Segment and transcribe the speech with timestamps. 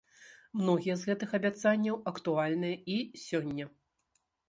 [0.61, 3.65] Многія з гэтых абяцанняў актуальныя і сёння.